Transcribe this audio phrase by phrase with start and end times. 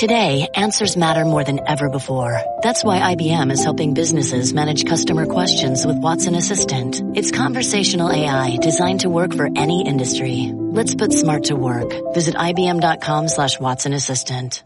[0.00, 2.40] Today, answers matter more than ever before.
[2.62, 7.02] That's why IBM is helping businesses manage customer questions with Watson Assistant.
[7.14, 10.52] It's conversational AI designed to work for any industry.
[10.54, 12.14] Let's put smart to work.
[12.14, 14.64] Visit IBM.com slash Watson Assistant.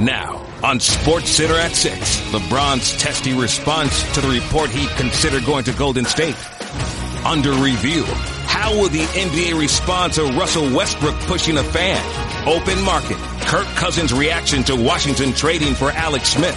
[0.00, 5.62] Now, on Sports Center at 6, LeBron's testy response to the report he considered going
[5.62, 6.34] to Golden State.
[7.24, 8.04] Under review,
[8.48, 12.02] how will the NBA respond to Russell Westbrook pushing a fan?
[12.48, 13.18] Open market.
[13.46, 16.56] Kirk Cousins' reaction to Washington trading for Alex Smith.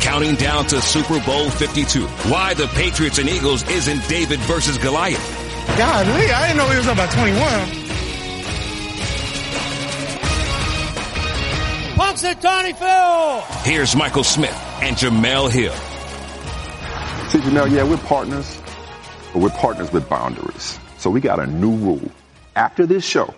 [0.00, 2.06] Counting down to Super Bowl 52.
[2.30, 5.42] Why the Patriots and Eagles isn't David versus Goliath.
[5.76, 7.82] God, I didn't know he was about 21.
[11.96, 13.40] Punks it, Tony Phil.
[13.62, 15.74] Here's Michael Smith and Jemele Hill.
[17.30, 18.60] See, Jemele, yeah, we're partners,
[19.32, 20.78] but we're partners with boundaries.
[21.02, 22.12] So we got a new rule.
[22.54, 23.34] After this show,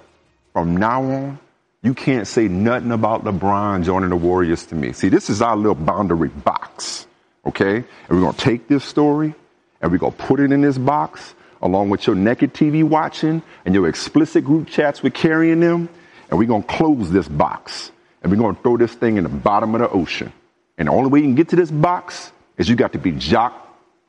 [0.53, 1.39] from now on,
[1.83, 4.93] you can't say nothing about LeBron joining the Warriors to me.
[4.93, 7.07] See, this is our little boundary box,
[7.47, 7.77] okay?
[7.77, 9.35] And we're to take this story
[9.81, 13.75] and we're to put it in this box along with your naked TV watching and
[13.75, 15.89] your explicit group chats with carrying them.
[16.29, 17.91] And we're to close this box
[18.23, 20.35] and we're to throw this thing in the bottom of the ocean.
[20.77, 23.19] And the only way you can get to this box is you got to be
[23.19, 23.57] Jacques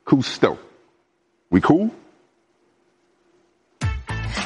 [0.05, 0.57] Cousteau.
[1.49, 1.95] We cool?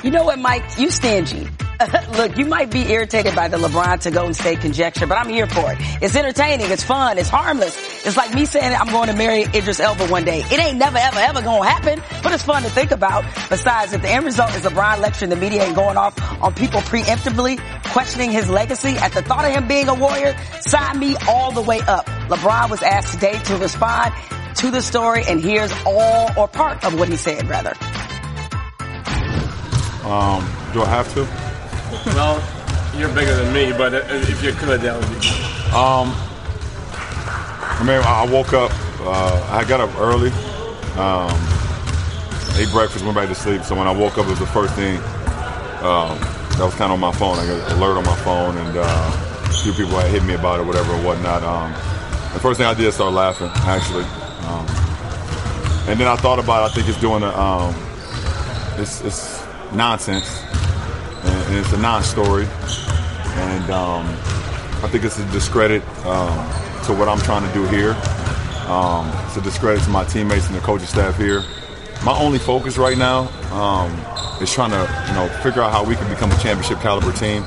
[0.04, 0.64] You know what, Mike?
[0.78, 1.48] You stingy.
[2.18, 5.48] Look, you might be irritated by the LeBron to Golden State conjecture, but I'm here
[5.48, 5.78] for it.
[6.02, 7.78] It's entertaining, it's fun, it's harmless.
[8.06, 10.40] It's like me saying I'm going to marry Idris Elba one day.
[10.40, 13.24] It ain't never, ever, ever gonna happen, but it's fun to think about.
[13.50, 16.82] Besides, if the end result is LeBron lecturing the media and going off on people
[16.82, 17.60] preemptively,
[17.92, 21.62] questioning his legacy at the thought of him being a warrior, sign me all the
[21.62, 22.06] way up.
[22.28, 24.14] LeBron was asked today to respond
[24.56, 27.74] to the story, and here's all or part of what he said, rather.
[30.10, 30.42] Um,
[30.74, 31.22] do I have to?
[32.16, 32.42] well,
[32.98, 35.28] you're bigger than me, but if you could, that would be.
[35.70, 36.18] Um,
[37.78, 38.72] I mean, I woke up.
[39.02, 40.32] Uh, I got up early.
[40.98, 41.30] Um,
[42.58, 43.62] ate breakfast, went back to sleep.
[43.62, 44.98] So when I woke up, it was the first thing.
[45.86, 46.18] Um,
[46.58, 47.38] that was kind of on my phone.
[47.38, 50.34] I got an alert on my phone, and uh, a few people had hit me
[50.34, 51.44] about it, whatever or whatnot.
[51.44, 51.72] Um,
[52.34, 54.06] the first thing I did is start laughing, actually.
[54.50, 54.66] Um,
[55.88, 56.64] and then I thought about.
[56.64, 57.30] It, I think it's doing a.
[57.30, 57.76] Um,
[58.78, 60.44] it's, it's nonsense
[61.24, 62.46] and, and it's a non-story.
[62.46, 64.06] And um,
[64.84, 66.36] I think it's a discredit um,
[66.86, 67.92] to what I'm trying to do here.
[68.68, 71.44] Um, it's a discredit to my teammates and the coaching staff here.
[72.04, 73.92] My only focus right now um,
[74.42, 77.44] is trying to, you know, figure out how we can become a championship caliber team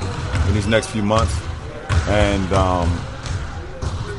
[0.47, 1.41] in these next few months.
[2.07, 2.99] And um,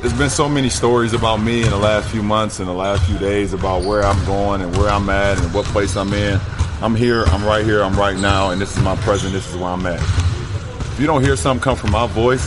[0.01, 3.05] there's been so many stories about me in the last few months and the last
[3.07, 6.41] few days about where I'm going and where I'm at and what place I'm in.
[6.83, 9.57] I'm here, I'm right here, I'm right now, and this is my present, this is
[9.57, 10.01] where I'm at.
[10.01, 12.47] If you don't hear something come from my voice,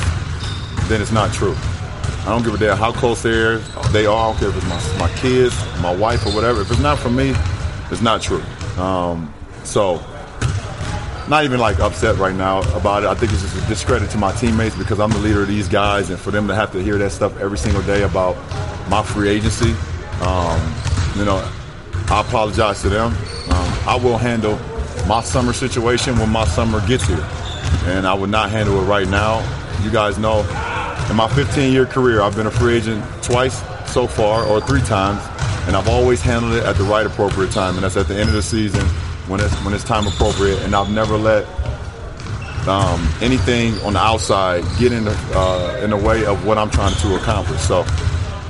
[0.88, 1.56] then it's not true.
[2.28, 3.58] I don't give a damn how close they are.
[3.94, 4.18] They are.
[4.18, 6.62] I don't care if it's my, my kids, my wife, or whatever.
[6.62, 7.34] If it's not from me,
[7.90, 8.44] it's not true.
[8.78, 9.34] Um,
[9.64, 10.04] so,
[11.30, 13.08] not even like upset right now about it.
[13.08, 15.70] I think it's just a discredit to my teammates because I'm the leader of these
[15.70, 18.36] guys, and for them to have to hear that stuff every single day about
[18.90, 19.74] my free agency,
[20.22, 20.74] um,
[21.16, 21.50] you know,
[22.10, 23.14] I apologize to them.
[23.50, 24.60] Um, I will handle
[25.08, 27.26] my summer situation when my summer gets here.
[27.86, 29.40] And I would not handle it right now.
[29.82, 30.42] You guys know,
[31.10, 34.82] in my 15 year career, I've been a free agent twice so far, or three
[34.82, 35.22] times,
[35.68, 38.28] and I've always handled it at the right appropriate time, and that's at the end
[38.28, 38.86] of the season
[39.28, 40.60] when it's when it's time appropriate.
[40.64, 41.46] And I've never let
[42.68, 46.70] um, anything on the outside get in the uh, in the way of what I'm
[46.70, 47.62] trying to accomplish.
[47.62, 47.86] So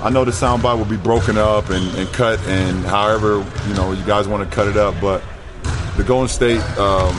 [0.07, 3.91] I know the soundbite will be broken up and, and, cut, and however you know
[3.91, 4.95] you guys want to cut it up.
[5.01, 5.21] But
[5.97, 7.13] the Golden State um,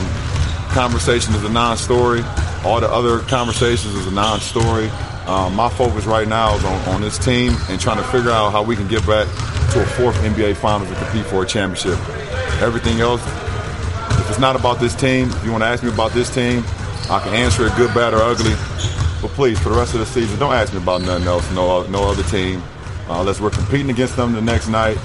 [0.69, 2.23] conversation is a non-story.
[2.65, 4.89] All the other conversations is a non-story.
[5.27, 8.49] Um, my focus right now is on, on, this team and trying to figure out
[8.49, 9.27] how we can get back
[9.73, 11.99] to a fourth NBA Finals and compete for a championship.
[12.59, 13.21] Everything else,
[14.19, 16.63] if it's not about this team, if you want to ask me about this team,
[17.07, 18.55] I can answer it good, bad, or ugly.
[19.21, 21.85] But please, for the rest of the season, don't ask me about nothing else, no,
[21.85, 22.63] no other team.
[23.09, 24.97] Uh, unless we're competing against them the next night,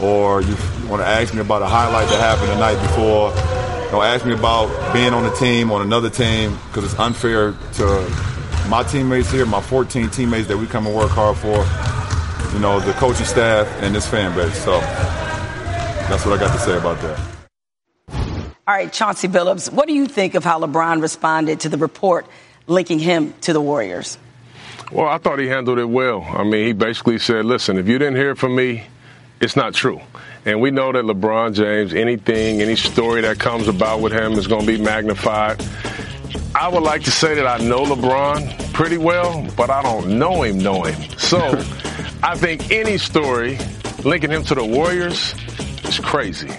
[0.00, 0.54] or you
[0.88, 3.32] want to ask me about a highlight that happened the night before.
[3.90, 8.68] Don't ask me about being on a team, on another team, because it's unfair to
[8.68, 11.66] my teammates here, my 14 teammates that we come and work hard for,
[12.54, 14.62] you know, the coaching staff and this fan base.
[14.62, 17.18] So that's what I got to say about that.
[18.68, 22.26] All right, Chauncey Billups, what do you think of how LeBron responded to the report
[22.66, 24.18] linking him to the Warriors?
[24.90, 26.22] Well, I thought he handled it well.
[26.22, 28.84] I mean, he basically said, listen, if you didn't hear from me,
[29.40, 30.00] it's not true.
[30.44, 34.46] And we know that LeBron James, anything, any story that comes about with him is
[34.46, 35.62] going to be magnified.
[36.54, 40.42] I would like to say that I know LeBron pretty well, but I don't know
[40.42, 41.18] him, know him.
[41.18, 41.38] So
[42.22, 43.58] I think any story
[44.04, 45.34] linking him to the Warriors
[45.84, 46.50] is crazy.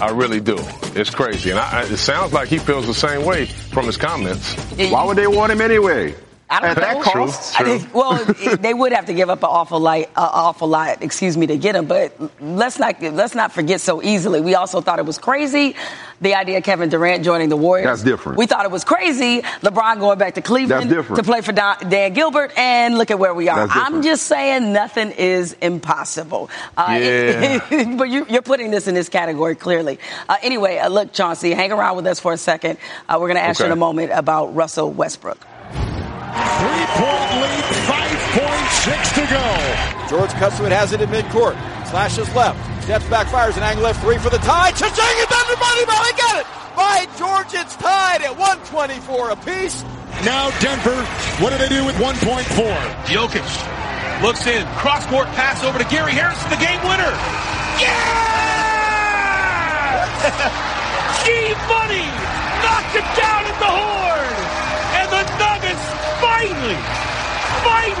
[0.00, 0.56] I really do.
[0.94, 1.50] It's crazy.
[1.50, 4.54] And I, it sounds like he feels the same way from his comments.
[4.90, 6.14] Why would they want him anyway?
[6.48, 6.82] I don't At know.
[6.82, 7.60] that cost?
[7.60, 10.68] I think- well, it- they would have to give up an awful lot, uh, awful
[10.68, 11.86] lot, excuse me, to get him.
[11.86, 14.40] But let's not let's not forget so easily.
[14.40, 15.74] We also thought it was crazy
[16.20, 17.86] the idea of Kevin Durant joining the Warriors.
[17.86, 18.38] That's different.
[18.38, 21.16] We thought it was crazy LeBron going back to Cleveland That's different.
[21.22, 23.66] to play for Don, Dan Gilbert, and look at where we are.
[23.68, 26.48] I'm just saying nothing is impossible.
[26.76, 29.98] Uh, it- but you, you're putting this in this category clearly.
[30.28, 32.78] Uh, anyway, uh, look, Chauncey, hang around with us for a second.
[33.08, 35.44] Uh, we're going to ask you in a moment about Russell Westbrook.
[36.36, 39.46] Three-point lead, 5.6 to go.
[40.08, 41.56] George cuts to it, has it in midcourt.
[41.88, 42.58] Slashes left.
[42.84, 44.70] Steps back, fires an angle left three for the tie.
[44.70, 45.16] Cha-ching!
[45.22, 46.04] It's under money ball.
[46.04, 46.46] He got it!
[46.76, 49.82] By George, it's tied at 124 apiece.
[50.24, 50.96] Now Denver,
[51.40, 52.44] what do they do with 1.4?
[53.08, 53.48] Jokic
[54.22, 57.12] looks in, cross court pass over to Gary Harrison, the game winner.
[57.80, 58.36] Yeah!
[61.24, 62.08] G Money
[62.64, 64.36] knocked it down at the horn,
[65.00, 65.84] and the Nuggets
[66.20, 66.80] finally,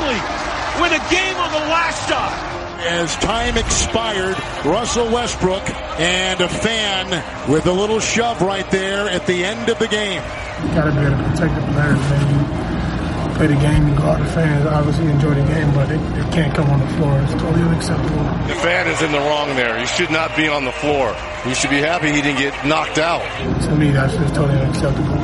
[0.06, 2.52] finally win a game on the last shot.
[2.86, 5.68] As time expired, Russell Westbrook
[5.98, 10.22] and a fan with a little shove right there at the end of the game.
[10.62, 13.28] You gotta be able to protect the players, man.
[13.28, 16.00] You play the game, you go out the fans, obviously enjoy the game, but it,
[16.00, 17.18] it can't come on the floor.
[17.20, 18.22] It's totally unacceptable.
[18.48, 19.78] The fan is in the wrong there.
[19.78, 21.14] He should not be on the floor.
[21.44, 23.22] He should be happy he didn't get knocked out.
[23.64, 25.16] To me, that's just totally unacceptable.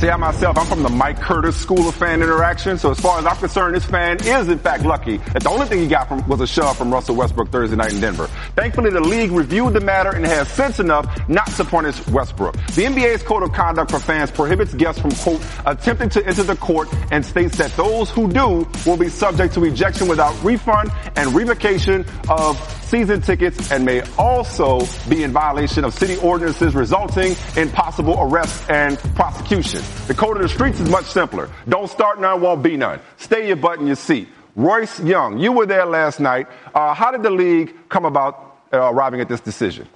[0.00, 2.78] See, I myself, I'm from the Mike Curtis School of Fan Interaction.
[2.78, 5.66] So as far as I'm concerned, this fan is in fact lucky that the only
[5.66, 8.26] thing he got from was a shove from Russell Westbrook Thursday night in Denver.
[8.56, 12.54] Thankfully, the league reviewed the matter and has sense enough not to punish Westbrook.
[12.54, 16.56] The NBA's code of conduct for fans prohibits guests from quote attempting to enter the
[16.56, 21.34] court and states that those who do will be subject to ejection without refund and
[21.34, 22.58] revocation of
[22.90, 28.68] season tickets and may also be in violation of city ordinances resulting in possible arrest
[28.70, 29.80] and prosecution.
[30.06, 31.48] The code of the streets is much simpler.
[31.68, 33.00] Don't start none, won't be none.
[33.16, 34.28] Stay your butt in your seat.
[34.56, 36.48] Royce Young, you were there last night.
[36.74, 39.88] Uh, how did the league come about uh, arriving at this decision?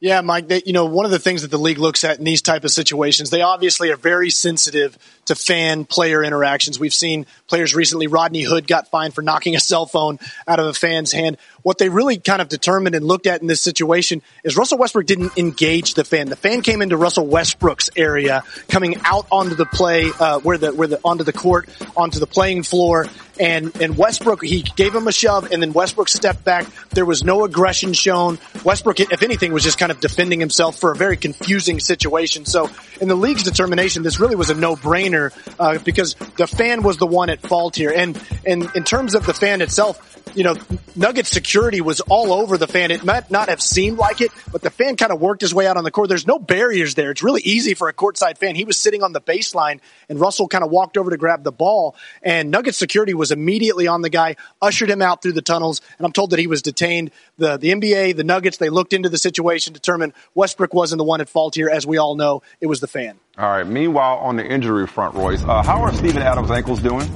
[0.00, 0.48] Yeah, Mike.
[0.48, 2.64] They, you know, one of the things that the league looks at in these type
[2.64, 4.96] of situations, they obviously are very sensitive
[5.26, 6.80] to fan player interactions.
[6.80, 8.06] We've seen players recently.
[8.06, 11.36] Rodney Hood got fined for knocking a cell phone out of a fan's hand.
[11.62, 15.06] What they really kind of determined and looked at in this situation is Russell Westbrook
[15.06, 16.28] didn't engage the fan.
[16.28, 20.72] The fan came into Russell Westbrook's area, coming out onto the play, uh, where the
[20.72, 23.06] where the onto the court, onto the playing floor,
[23.38, 26.66] and and Westbrook he gave him a shove, and then Westbrook stepped back.
[26.90, 28.38] There was no aggression shown.
[28.64, 32.44] Westbrook, if anything, was just kind of defending himself for a very confusing situation.
[32.44, 32.68] So,
[33.00, 37.06] in the league's determination, this really was a no-brainer uh, because the fan was the
[37.06, 37.92] one at fault here.
[37.94, 39.98] And and in terms of the fan itself,
[40.34, 40.56] you know,
[40.96, 42.92] Nugget security was all over the fan.
[42.92, 45.66] It might not have seemed like it, but the fan kind of worked his way
[45.66, 46.08] out on the court.
[46.08, 47.10] There's no barriers there.
[47.10, 48.54] It's really easy for a courtside fan.
[48.54, 51.50] He was sitting on the baseline and Russell kind of walked over to grab the
[51.50, 55.80] ball and Nugget security was immediately on the guy, ushered him out through the tunnels.
[55.98, 57.10] And I'm told that he was detained.
[57.36, 61.20] The, the NBA, the Nuggets, they looked into the situation, determined Westbrook wasn't the one
[61.20, 61.68] at fault here.
[61.68, 63.18] As we all know, it was the fan.
[63.36, 63.66] All right.
[63.66, 67.10] Meanwhile, on the injury front, Royce, uh, how are Steven Adams' ankles doing?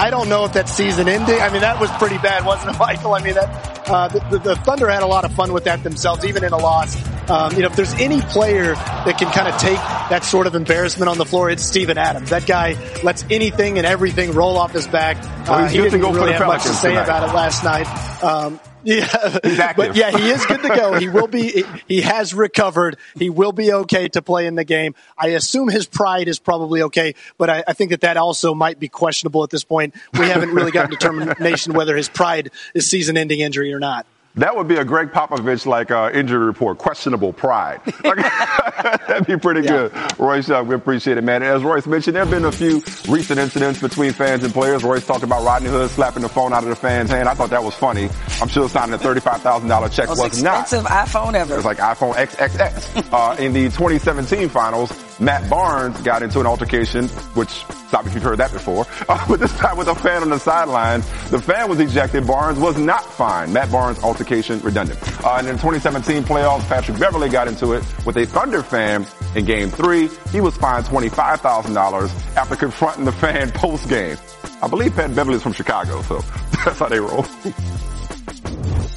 [0.00, 1.38] I don't know if that season ending.
[1.40, 3.14] I mean, that was pretty bad, wasn't it, Michael?
[3.14, 6.24] I mean, that uh, the, the, Thunder had a lot of fun with that themselves,
[6.24, 6.96] even in a loss.
[7.28, 10.54] Um, you know, if there's any player that can kind of take that sort of
[10.54, 12.30] embarrassment on the floor, it's Steven Adams.
[12.30, 15.22] That guy lets anything and everything roll off his back.
[15.46, 17.04] Well, Uh, he's he didn't go for really the have much to say tonight.
[17.04, 18.22] about it last night.
[18.22, 20.94] Um, yeah, but yeah, he is good to go.
[20.94, 21.64] He will be.
[21.86, 22.96] He has recovered.
[23.16, 24.94] He will be okay to play in the game.
[25.16, 28.78] I assume his pride is probably okay, but I, I think that that also might
[28.78, 29.94] be questionable at this point.
[30.18, 34.06] We haven't really gotten determination whether his pride is season-ending injury or not.
[34.36, 37.80] That would be a Gregg Popovich like uh, injury report, questionable pride.
[38.04, 38.16] Like,
[39.06, 39.92] that'd be pretty good.
[40.18, 41.42] Royce, uh, we appreciate it, man.
[41.42, 42.82] As Royce mentioned, there have been a few
[43.12, 44.82] recent incidents between fans and players.
[44.82, 47.28] Royce talked about Rodney Hood slapping the phone out of the fan's hand.
[47.28, 48.08] I thought that was funny.
[48.40, 50.62] I'm sure signing a $35,000 check Most was not.
[50.62, 51.54] expensive iPhone ever.
[51.54, 53.12] It was like iPhone XXX.
[53.12, 58.22] uh, in the 2017 finals, Matt Barnes got into an altercation, which, stop if you've
[58.22, 61.04] heard that before, uh, but this time with a fan on the sidelines.
[61.30, 62.24] The fan was ejected.
[62.24, 63.52] Barnes was not fined.
[63.52, 64.98] Matt Barnes altercation redundant.
[65.24, 69.04] Uh, and in the 2017 playoffs, Patrick Beverley got into it with a Thunder fan
[69.34, 70.08] in game three.
[70.30, 74.16] He was fined $25,000 after confronting the fan post game.
[74.62, 76.18] I believe Pat Beverley is from Chicago, so
[76.64, 77.26] that's how they roll.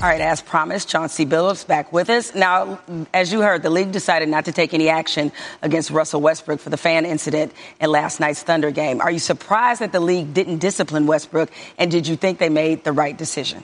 [0.04, 2.36] All right, as promised, Chauncey Billups back with us.
[2.36, 2.78] Now,
[3.14, 5.32] as you heard, the league decided not to take any action
[5.62, 9.00] against Russell Westbrook for the fan incident in last night's Thunder game.
[9.00, 12.84] Are you surprised that the league didn't discipline Westbrook, and did you think they made
[12.84, 13.64] the right decision?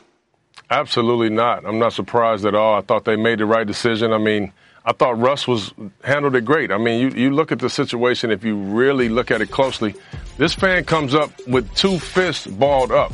[0.69, 1.65] Absolutely not.
[1.65, 2.73] I'm not surprised at all.
[2.73, 4.13] I thought they made the right decision.
[4.13, 4.53] I mean,
[4.85, 5.73] I thought Russ was
[6.05, 6.71] handled it great.
[6.71, 9.93] I mean, you, you look at the situation, if you really look at it closely,
[10.37, 13.11] this fan comes up with two fists balled up.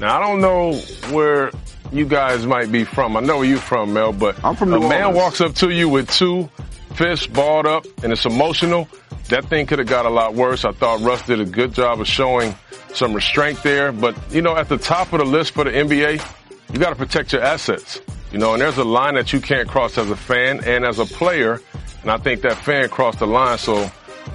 [0.00, 0.72] Now, I don't know
[1.14, 1.52] where
[1.94, 3.16] you guys might be from.
[3.16, 5.16] I know where you're from, Mel, but I'm from a New man Orleans.
[5.16, 6.50] walks up to you with two
[6.94, 8.88] fists balled up and it's emotional.
[9.28, 10.64] That thing could have got a lot worse.
[10.64, 12.54] I thought Russ did a good job of showing
[12.92, 13.92] some restraint there.
[13.92, 16.96] But, you know, at the top of the list for the NBA, you got to
[16.96, 18.00] protect your assets.
[18.32, 20.98] You know, and there's a line that you can't cross as a fan and as
[20.98, 21.60] a player.
[22.02, 23.58] And I think that fan crossed the line.
[23.58, 23.90] So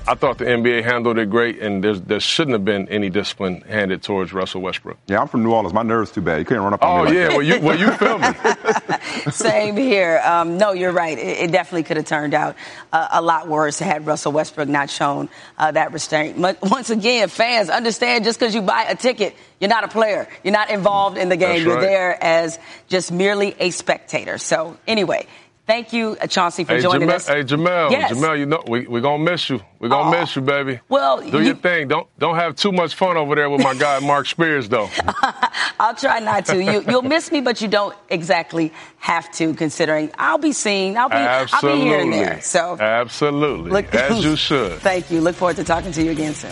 [0.07, 3.61] I thought the NBA handled it great, and there's, there shouldn't have been any discipline
[3.61, 4.97] handed towards Russell Westbrook.
[5.07, 5.73] Yeah, I'm from New Orleans.
[5.73, 6.39] My nerves too bad.
[6.39, 7.31] You can't run up on Oh me like yeah, that.
[7.33, 9.31] well you well you feel me.
[9.31, 10.19] Same here.
[10.25, 11.17] Um, no, you're right.
[11.17, 12.55] It, it definitely could have turned out
[12.91, 16.41] uh, a lot worse had Russell Westbrook not shown uh, that restraint.
[16.41, 20.27] But once again, fans understand just because you buy a ticket, you're not a player.
[20.43, 21.49] You're not involved in the game.
[21.49, 21.81] That's you're right.
[21.81, 24.39] there as just merely a spectator.
[24.39, 25.27] So anyway,
[25.69, 27.27] thank you, uh, Chauncey, for Hey joining Jemele, us.
[27.27, 28.11] hey Jemele, Yes.
[28.11, 29.61] Jemele, you know we we gonna miss you.
[29.79, 30.19] We're gonna Aw.
[30.21, 30.79] miss you, baby.
[30.89, 31.87] Well, do you- your thing.
[31.87, 34.89] Don't don't have too much fun over there with my guy Marc Spears, though.
[35.79, 36.61] I'll try not to.
[36.61, 40.97] You, you'll miss me, but you don't exactly have to, considering I'll be seen.
[40.97, 42.41] I'll be, I'll be here and there.
[42.41, 44.79] So absolutely, Look- as you should.
[44.79, 45.21] thank you.
[45.21, 46.51] Look forward to talking to you again soon.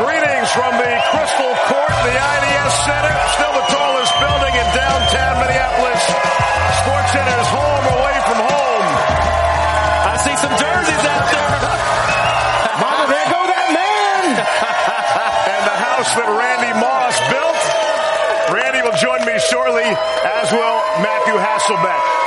[0.00, 6.02] Greetings from the Crystal Court, the IDS Center, still the tallest building in downtown Minneapolis.
[6.80, 7.69] Sports Center's home
[10.24, 11.50] see some jerseys out there.
[12.76, 14.24] Mama, there go that man.
[15.54, 17.60] and the house that Randy Moss built.
[18.52, 22.20] Randy will join me shortly, as will Matthew Hasselbeck.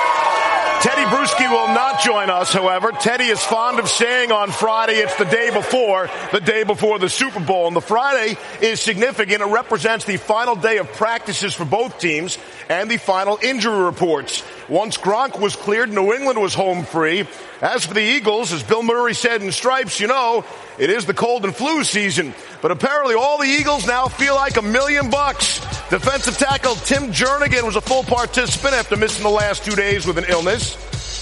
[0.84, 2.92] Tedy Bruschi will not join us, however.
[2.92, 7.08] Tedy is fond of saying on Friday it's the day before, the day before the
[7.08, 7.68] Super Bowl.
[7.68, 9.42] And the Friday is significant.
[9.42, 14.44] It represents the final day of practices for both teams and the final injury reports.
[14.70, 17.28] Once Gronk was cleared, New England was home free.
[17.62, 20.46] As for the Eagles, as Bill Murray said in Stripes, you know,
[20.78, 22.34] it is the cold and flu season.
[22.62, 25.60] But apparently all the Eagles now feel like a million bucks.
[25.90, 30.18] Defensive tackle Tim Jernigan was a full participant after missing the last two days with
[30.18, 30.76] an illness.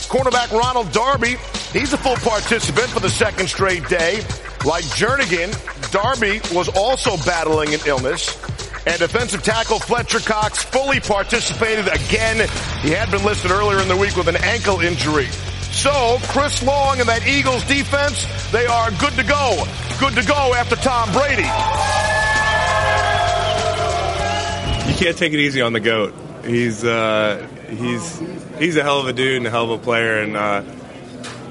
[0.07, 1.37] Cornerback Ronald Darby,
[1.71, 4.17] he's a full participant for the second straight day.
[4.65, 5.51] Like Jernigan,
[5.91, 8.37] Darby was also battling an illness.
[8.85, 12.47] And defensive tackle Fletcher Cox fully participated again.
[12.81, 15.27] He had been listed earlier in the week with an ankle injury.
[15.71, 19.63] So, Chris Long and that Eagles defense, they are good to go.
[19.99, 21.43] Good to go after Tom Brady.
[24.91, 26.13] you can't take it easy on the goat.
[26.43, 28.21] He's uh, he's
[28.57, 30.63] he's a hell of a dude and a hell of a player, and uh,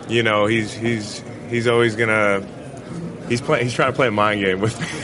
[0.08, 2.44] you know he's he's he's always gonna
[3.28, 4.86] he's play, he's trying to play a mind game with me.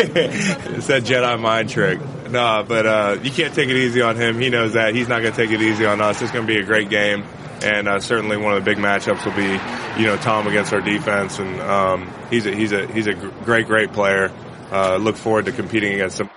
[0.76, 2.00] it's that Jedi mind trick.
[2.28, 4.38] No, but uh, you can't take it easy on him.
[4.38, 4.95] He knows that.
[4.95, 6.21] He's not going to take it easy on us.
[6.23, 7.25] It's going to be a great game,
[7.62, 10.80] and uh, certainly one of the big matchups will be you know Tom against our
[10.80, 14.33] defense, and um, he's a he's a he's a great great player.
[14.71, 16.28] Uh, look forward to competing against him.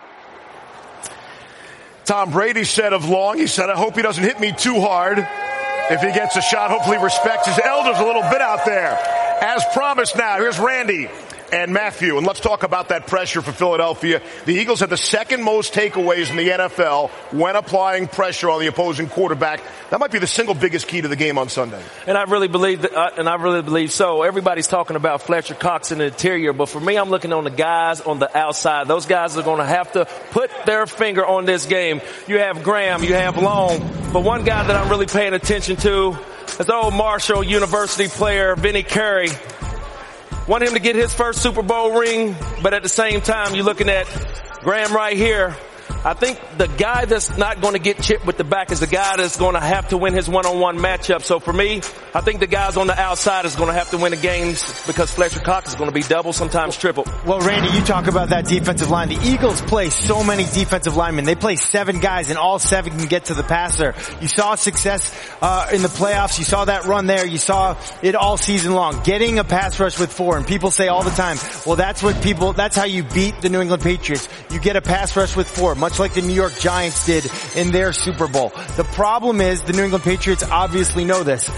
[2.06, 5.20] Tom Brady said of Long, he said, I hope he doesn't hit me too hard.
[5.20, 8.98] If he gets a shot, hopefully respects his elders a little bit out there.
[9.42, 11.08] As promised now, here's Randy
[11.52, 12.18] and Matthew.
[12.18, 14.22] And let's talk about that pressure for Philadelphia.
[14.46, 18.68] The Eagles have the second most takeaways in the NFL when applying pressure on the
[18.68, 19.62] opposing quarterback.
[19.90, 21.82] That might be the single biggest key to the game on Sunday.
[22.06, 24.24] And I really believe that, uh, and I really believe so.
[24.24, 27.50] Everybody's talking about Fletcher Cox in the interior, but for me, I'm looking on the
[27.50, 28.88] guys on the outside.
[28.88, 32.02] Those guys are going to have to put their finger on this game.
[32.28, 33.80] You have Graham, you have Long,
[34.14, 36.18] but one guy that I'm really paying attention to
[36.60, 39.30] is old Marshall University player, Vinny Curry.
[40.50, 43.64] Want him to get his first Super Bowl ring, but at the same time, you're
[43.64, 44.08] looking at
[44.64, 45.56] Graham right here.
[46.06, 48.88] I think the guy that's not going to get chipped with the back is the
[48.88, 51.24] guy that's going to have to win his one-on-one matchup.
[51.24, 51.82] So for me,
[52.14, 54.64] I think the guys on the outside is going to have to win the games
[54.88, 57.06] because Fletcher Cox is going to be double, sometimes triple.
[57.26, 59.10] Well, Randy, you talk about that defensive line.
[59.10, 61.26] The Eagles play so many defensive linemen.
[61.26, 63.94] They play seven guys, and all seven can get to the passer.
[64.22, 66.40] You saw success uh, in the playoffs.
[66.40, 67.26] You saw that run there.
[67.26, 69.04] You saw it all season long.
[69.04, 72.22] Getting a pass rush with four, and people say all the time, "Well, that's what
[72.24, 72.54] people.
[72.54, 74.30] That's how you beat the New England Patriots.
[74.50, 77.72] You get a pass rush with four, much like the New York Giants did in
[77.72, 81.50] their Super Bowl." The problem is the New England Patriots obviously know this.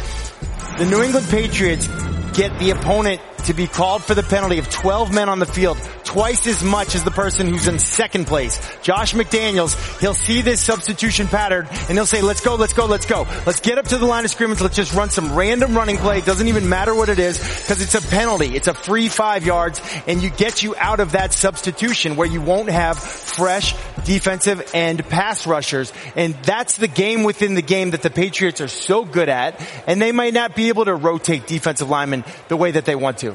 [0.77, 1.87] The New England Patriots
[2.33, 5.77] get the opponent to be called for the penalty of 12 men on the field
[6.11, 8.59] twice as much as the person who's in second place.
[8.81, 13.05] Josh McDaniels, he'll see this substitution pattern and he'll say, let's go, let's go, let's
[13.05, 13.25] go.
[13.45, 14.59] Let's get up to the line of scrimmage.
[14.59, 16.17] Let's just run some random running play.
[16.17, 18.57] It doesn't even matter what it is because it's a penalty.
[18.57, 22.41] It's a free five yards and you get you out of that substitution where you
[22.41, 25.93] won't have fresh defensive and pass rushers.
[26.17, 29.65] And that's the game within the game that the Patriots are so good at.
[29.87, 33.19] And they might not be able to rotate defensive linemen the way that they want
[33.19, 33.33] to.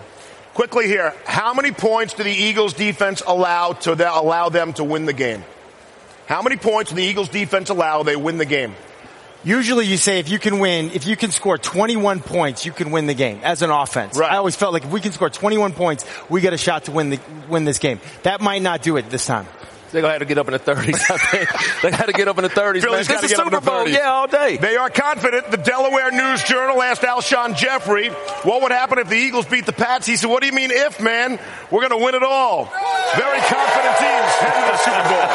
[0.56, 5.04] Quickly here, how many points do the Eagles defense allow to allow them to win
[5.04, 5.44] the game?
[6.24, 8.74] How many points do the Eagles defense allow they win the game?
[9.44, 12.90] Usually you say if you can win, if you can score 21 points, you can
[12.90, 14.16] win the game as an offense.
[14.16, 14.32] Right.
[14.32, 16.90] I always felt like if we can score 21 points, we get a shot to
[16.90, 17.20] win the,
[17.50, 18.00] win this game.
[18.22, 19.46] That might not do it this time.
[19.92, 21.80] They're gonna have to get up in the 30s.
[21.82, 22.82] they got to get up in the 30s.
[22.82, 23.22] Philly's man.
[23.22, 24.56] This is Super Bowl, yeah, all day.
[24.56, 25.50] They are confident.
[25.50, 29.72] The Delaware News Journal asked Alshon Jeffery, "What would happen if the Eagles beat the
[29.72, 31.38] Pats?" He said, "What do you mean if, man?
[31.70, 32.64] We're going to win it all."
[33.16, 35.26] Very confident teams heading to the Super Bowl.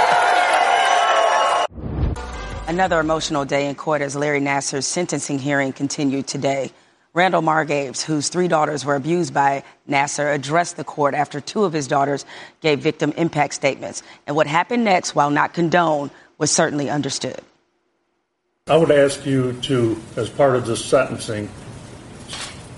[2.67, 6.71] Another emotional day in court as Larry Nassar's sentencing hearing continued today.
[7.13, 11.73] Randall Margraves, whose three daughters were abused by Nassar, addressed the court after two of
[11.73, 12.25] his daughters
[12.61, 14.01] gave victim impact statements.
[14.25, 17.39] And what happened next, while not condoned, was certainly understood.
[18.67, 21.49] I would ask you to, as part of this sentencing,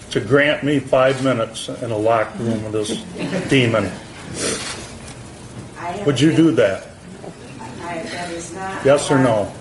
[0.10, 3.92] to grant me five minutes in a locked room with this demon.
[6.06, 6.88] Would you do that?
[8.84, 9.54] Yes or no?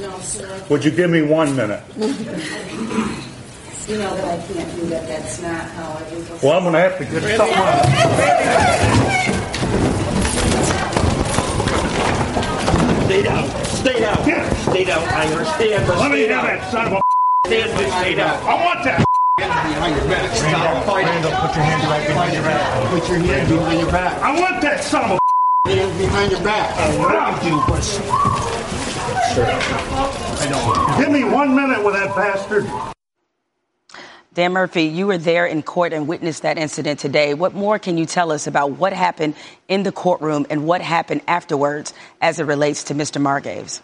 [0.00, 0.64] No, sir.
[0.68, 1.82] Would you give me one minute?
[3.88, 5.06] You know that I can't do that.
[5.08, 6.42] That's not how it is.
[6.42, 8.72] Well, I'm going to have to get something.
[13.06, 13.44] Stay down.
[13.66, 14.28] Stay down.
[14.28, 14.48] Yeah.
[14.70, 15.02] Stay down.
[15.08, 16.44] I understand, but Let me stay hear down.
[16.46, 17.00] that son of a.
[17.46, 18.36] Stand but stay down.
[18.46, 19.04] I want that.
[19.36, 20.30] Behind your back.
[20.34, 21.08] Stop fighting.
[21.08, 22.90] Randall, Put your hands right behind your back.
[22.90, 24.22] Put your hands behind your back.
[24.22, 25.68] I want that son of a.
[25.68, 26.76] Hands behind your back.
[26.78, 27.82] I want you to, but
[29.34, 29.46] Sure.
[29.46, 31.02] I know.
[31.02, 32.64] Give me one minute with that bastard.
[34.34, 37.34] Dan Murphy, you were there in court and witnessed that incident today.
[37.34, 39.34] What more can you tell us about what happened
[39.68, 43.20] in the courtroom and what happened afterwards as it relates to Mr.
[43.20, 43.82] Margraves?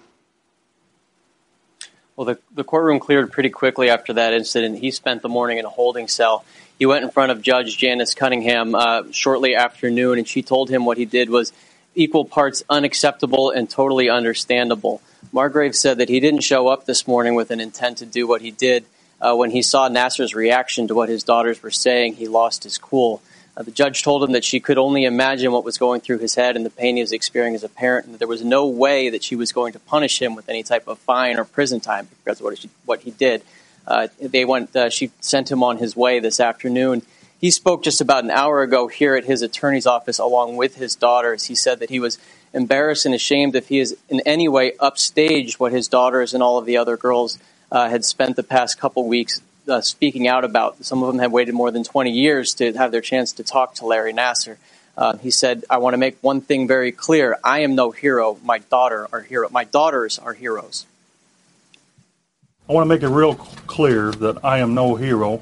[2.17, 4.79] Well, the, the courtroom cleared pretty quickly after that incident.
[4.79, 6.47] He spent the morning in a holding cell.
[6.79, 10.71] He went in front of Judge Janice Cunningham uh, shortly after noon, and she told
[10.71, 11.53] him what he did was
[11.95, 15.03] equal parts unacceptable and totally understandable.
[15.31, 18.41] Margrave said that he didn't show up this morning with an intent to do what
[18.41, 18.87] he did.
[19.21, 22.79] Uh, when he saw Nassar's reaction to what his daughters were saying, he lost his
[22.79, 23.21] cool.
[23.57, 26.37] Uh, the judge told him that she could only imagine what was going through his
[26.37, 28.69] head and the pain he was experiencing as a parent, and that there was no
[28.69, 31.81] way that she was going to punish him with any type of fine or prison
[31.81, 33.43] time because of what he, what he did.
[33.89, 34.77] Uh, they went.
[34.77, 37.03] Uh, she sent him on his way this afternoon.
[37.41, 40.95] He spoke just about an hour ago here at his attorney's office along with his
[40.95, 41.47] daughters.
[41.47, 42.19] He said that he was
[42.53, 46.59] embarrassed and ashamed if he has in any way upstaged what his daughters and all
[46.59, 47.39] of the other girls
[47.71, 50.85] uh, had spent the past couple weeks uh, speaking out about.
[50.85, 53.75] Some of them had waited more than 20 years to have their chance to talk
[53.77, 54.57] to Larry Nassar.
[54.97, 58.39] Uh, he said, "I want to make one thing very clear: I am no hero.
[58.43, 59.49] My daughter are hero.
[59.51, 60.87] My daughters are heroes."
[62.69, 65.41] I want to make it real clear that I am no hero.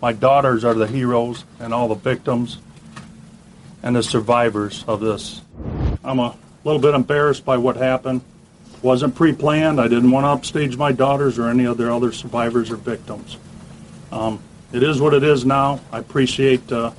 [0.00, 2.58] My daughters are the heroes and all the victims
[3.82, 5.40] and the survivors of this.
[6.04, 8.20] I'm a little bit embarrassed by what happened.
[8.82, 9.80] Wasn't pre-planned.
[9.80, 13.36] I didn't want to upstage my daughters or any other other survivors or victims.
[14.10, 14.42] Um,
[14.72, 15.80] it is what it is now.
[15.92, 16.90] I appreciate uh,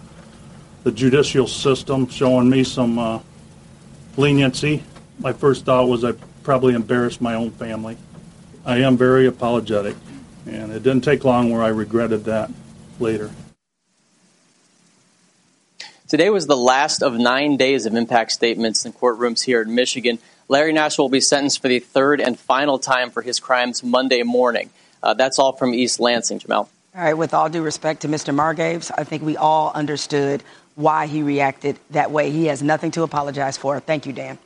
[0.84, 3.19] the judicial system showing me some uh,
[4.15, 4.84] leniency.
[5.19, 7.98] My first thought was I probably embarrassed my own family.
[8.65, 9.96] I am very apologetic,
[10.46, 12.50] and it didn't take long where I regretted that
[13.00, 13.32] later.
[16.08, 20.19] Today was the last of nine days of impact statements in courtrooms here in Michigan.
[20.47, 24.23] Larry Nash will be sentenced for the third and final time for his crimes Monday
[24.23, 24.69] morning.
[25.01, 26.67] Uh, that's all from East Lansing, Jemele.
[26.95, 28.34] All right, with all due respect to Mr.
[28.34, 30.43] Margraves, I think we all understood
[30.75, 32.32] why he reacted that way.
[32.32, 33.79] He has nothing to apologize for.
[33.79, 34.38] Thank you, Dan.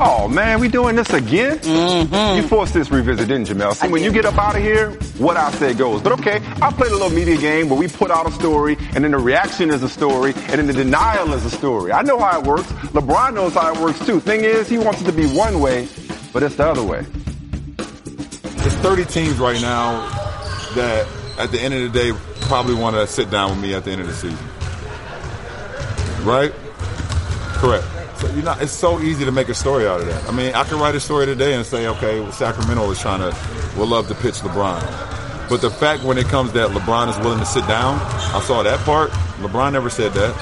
[0.00, 1.58] Oh man, we doing this again?
[1.58, 2.36] Mm-hmm.
[2.36, 3.74] You forced this revisit, didn't you, Mel?
[3.74, 6.02] See, when you get up out of here, what I say goes.
[6.02, 9.04] But okay, I played a little media game where we put out a story, and
[9.04, 11.92] then the reaction is a story, and then the denial is a story.
[11.92, 12.66] I know how it works.
[12.92, 14.18] LeBron knows how it works too.
[14.18, 15.88] Thing is, he wants it to be one way,
[16.32, 17.06] but it's the other way.
[17.76, 20.08] There's 30 teams right now
[20.74, 21.06] that,
[21.38, 23.92] at the end of the day, probably want to sit down with me at the
[23.92, 24.38] end of the season.
[26.26, 26.52] Right?
[27.60, 27.86] Correct.
[28.24, 30.26] So you know, it's so easy to make a story out of that.
[30.26, 33.36] I mean, I could write a story today and say, okay, Sacramento is trying to,
[33.78, 34.80] will love to pitch LeBron.
[35.50, 37.98] But the fact when it comes that LeBron is willing to sit down,
[38.34, 39.10] I saw that part.
[39.40, 40.34] LeBron never said that.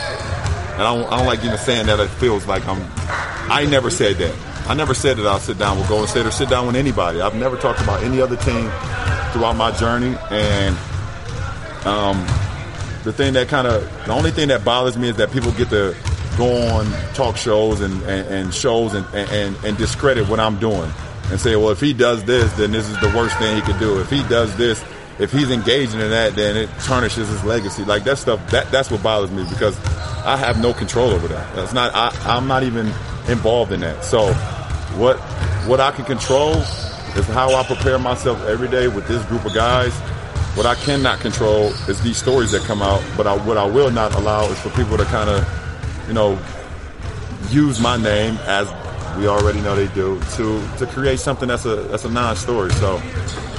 [0.74, 1.98] And I don't, I don't like even saying that.
[1.98, 2.80] It feels like I'm.
[3.50, 4.34] I never said that.
[4.68, 7.20] I never said that I'll sit down with Golden State or sit down with anybody.
[7.20, 8.70] I've never talked about any other team
[9.32, 10.16] throughout my journey.
[10.30, 10.76] And
[11.84, 12.24] um,
[13.02, 15.68] the thing that kind of, the only thing that bothers me is that people get
[15.70, 15.96] to
[16.36, 20.90] go on talk shows and, and, and shows and, and, and discredit what I'm doing
[21.30, 23.78] and say, well, if he does this, then this is the worst thing he could
[23.78, 24.00] do.
[24.00, 24.84] If he does this,
[25.18, 27.84] if he's engaging in that, then it tarnishes his legacy.
[27.84, 29.78] Like that stuff, that that's what bothers me because
[30.24, 31.54] I have no control over that.
[31.54, 31.94] That's not.
[31.94, 32.86] I, I'm not even
[33.28, 34.04] involved in that.
[34.04, 34.32] So,
[34.98, 35.18] what
[35.66, 36.54] what I can control
[37.16, 39.92] is how I prepare myself every day with this group of guys.
[40.56, 43.02] What I cannot control is these stories that come out.
[43.16, 45.46] But I, what I will not allow is for people to kind of,
[46.06, 46.38] you know,
[47.50, 48.68] use my name as
[49.16, 52.72] we already know they do to to create something that's a that's a non-story.
[52.72, 52.96] So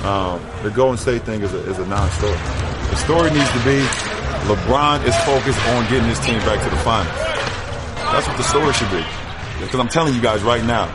[0.04, 2.38] um, the Golden State thing is a, is a non-story.
[2.90, 3.80] The story needs to be
[4.44, 7.16] LeBron is focused on getting his team back to the finals.
[8.12, 9.04] That's what the story should be.
[9.62, 10.86] Because I'm telling you guys right now,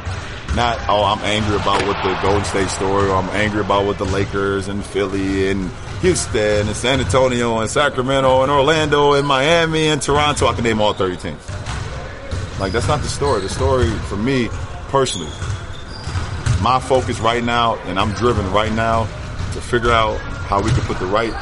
[0.54, 3.98] not oh I'm angry about what the Golden State story, or I'm angry about what
[3.98, 9.88] the Lakers and Philly and Houston and San Antonio and Sacramento and Orlando and Miami
[9.88, 10.46] and Toronto.
[10.46, 11.50] I can name all 30 teams.
[12.60, 13.40] Like that's not the story.
[13.40, 14.48] The story for me
[14.88, 15.30] personally,
[16.62, 19.04] my focus right now, and I'm driven right now
[19.52, 21.32] to figure out how we can put the right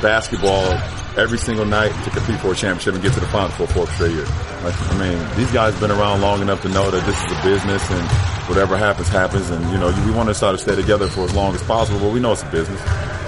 [0.00, 0.72] basketball
[1.16, 3.66] every single night to compete for a championship and get to the final for a
[3.66, 4.24] fourth straight year.
[4.62, 7.32] Like, I mean, these guys have been around long enough to know that this is
[7.32, 8.08] a business and
[8.48, 9.50] whatever happens, happens.
[9.50, 11.98] And, you know, we want to try to stay together for as long as possible,
[12.00, 12.80] but we know it's a business.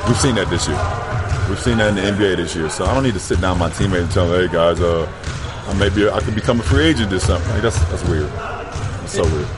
[0.06, 0.76] We've seen that this year.
[1.48, 2.68] We've seen that in the NBA this year.
[2.68, 4.80] So I don't need to sit down with my teammate and tell them, hey, guys,
[4.80, 5.10] uh,
[5.68, 7.44] I maybe I could become a free agent this summer.
[7.50, 8.28] Like, that's, that's weird.
[8.28, 9.48] That's so weird.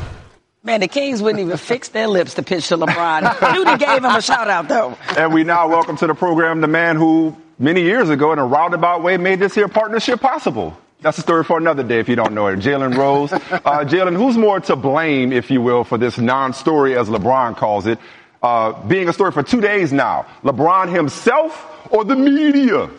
[0.63, 3.23] Man, the Kings wouldn't even fix their lips to pitch to LeBron.
[3.23, 4.97] Nudie gave him a shout out though.
[5.17, 8.47] And we now welcome to the program the man who many years ago in a
[8.47, 10.77] roundabout way made this here partnership possible.
[11.01, 12.61] That's a story for another day if you don't know it.
[12.61, 13.31] Jalen Rose.
[13.33, 13.39] Uh,
[13.85, 17.99] Jalen, who's more to blame, if you will, for this non-story, as LeBron calls it,
[18.45, 20.27] uh, being a story for two days now?
[20.43, 22.91] LeBron himself or the media?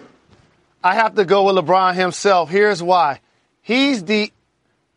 [0.83, 2.49] I have to go with LeBron himself.
[2.49, 3.19] Here's why.
[3.61, 4.31] He's the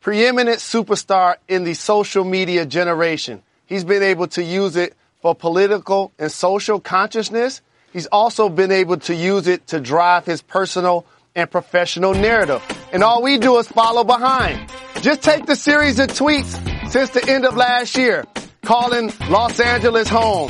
[0.01, 3.43] preeminent superstar in the social media generation.
[3.67, 7.61] He's been able to use it for political and social consciousness.
[7.93, 12.63] He's also been able to use it to drive his personal and professional narrative.
[12.93, 14.71] And all we do is follow behind.
[15.03, 18.25] Just take the series of tweets since the end of last year,
[18.63, 20.49] calling Los Angeles home.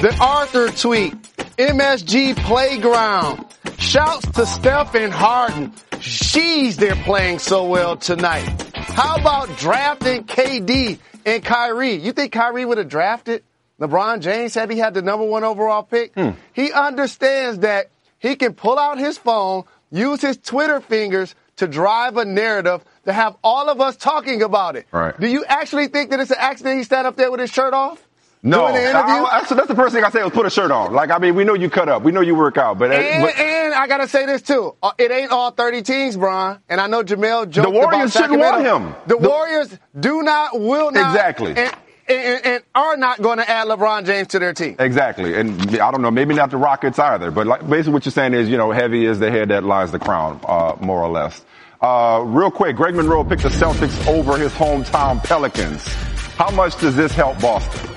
[0.00, 1.12] The Arthur tweet,
[1.56, 3.44] MSG playground,
[3.78, 5.72] shouts to Steph and Harden.
[6.00, 8.46] She's they're playing so well tonight.
[8.74, 11.94] How about drafting KD and Kyrie?
[11.94, 13.42] You think Kyrie would have drafted
[13.80, 16.14] LeBron James had he had the number one overall pick?
[16.14, 16.30] Hmm.
[16.52, 22.16] He understands that he can pull out his phone, use his Twitter fingers to drive
[22.16, 24.86] a narrative to have all of us talking about it.
[24.92, 25.18] Right.
[25.18, 27.72] Do you actually think that it's an accident he stand up there with his shirt
[27.74, 28.06] off?
[28.42, 28.98] No, During the interview?
[29.00, 30.94] I, I, that's, that's the first thing I say was put a shirt on.
[30.94, 33.22] Like, I mean, we know you cut up, we know you work out, but, And,
[33.22, 34.74] but and I gotta say this too.
[34.82, 36.58] Uh, It ain't all 30 teams, Brian.
[36.70, 38.94] And I know Jemele joked The Warriors about shouldn't want him.
[39.06, 41.10] The, The- Warriors do not, will not.
[41.14, 41.50] Exactly.
[41.54, 41.74] And,
[42.08, 44.76] and, and are not going to add LeBron James to their team.
[44.78, 45.34] Exactly.
[45.38, 48.32] And I don't know, maybe not the Rockets either, but like, basically what you're saying
[48.32, 51.44] is, you know, heavy is the head that lies the crown, uh, more or less.
[51.80, 55.82] Uh, real quick, Greg Monroe picked the Celtics over his hometown Pelicans.
[56.36, 57.88] How much does this help Boston?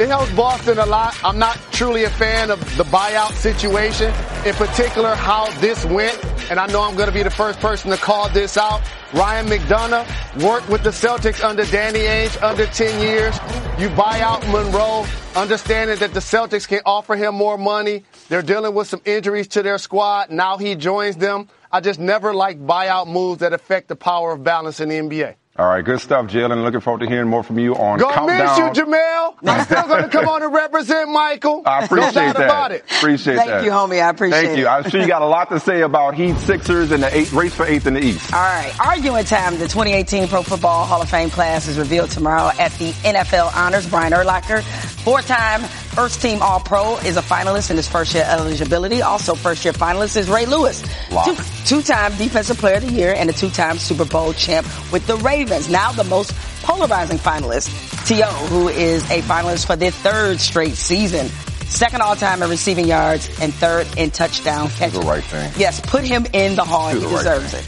[0.00, 1.14] It helps Boston a lot.
[1.22, 4.06] I'm not truly a fan of the buyout situation,
[4.46, 6.18] in particular how this went.
[6.50, 8.80] And I know I'm going to be the first person to call this out.
[9.12, 13.38] Ryan McDonough worked with the Celtics under Danny Ainge under 10 years.
[13.78, 15.04] You buy out Monroe,
[15.36, 18.02] understanding that the Celtics can offer him more money.
[18.30, 20.30] They're dealing with some injuries to their squad.
[20.30, 21.48] Now he joins them.
[21.74, 25.34] I just never like buyout moves that affect the power of balance in the NBA.
[25.56, 26.62] All right, good stuff, Jalen.
[26.62, 28.38] Looking forward to hearing more from you on Gonna Countdown.
[28.38, 29.34] miss you, Jemele.
[29.44, 31.62] I'm still gonna come on and represent Michael.
[31.66, 32.44] I appreciate no doubt that.
[32.44, 32.84] about it.
[32.84, 33.54] Appreciate Thank that.
[33.60, 34.00] Thank you, homie.
[34.00, 34.68] I appreciate Thank you.
[34.68, 37.54] I'm sure you got a lot to say about Heat Sixers and the eight, race
[37.54, 38.32] for eighth in the East.
[38.32, 39.54] All right, arguing time.
[39.54, 43.88] The 2018 Pro Football Hall of Fame class is revealed tomorrow at the NFL Honors.
[43.88, 44.62] Brian Urlacher,
[45.04, 45.62] four-time
[45.94, 49.02] first team All-Pro, is a finalist in his first year eligibility.
[49.02, 51.24] Also first year finalist is Ray Lewis, Wow.
[51.24, 55.16] Two, two-time Defensive Player of the Year and a two-time Super Bowl champ with the
[55.18, 55.68] Ravens.
[55.68, 57.68] Now the most polarizing finalist,
[58.06, 61.28] T.O., who is a finalist for their third straight season.
[61.68, 64.98] Second all-time in receiving yards and third in touchdown catches.
[64.98, 65.52] the right thing.
[65.56, 66.90] Yes, put him in the hall.
[66.92, 67.66] Do He the right deserves it.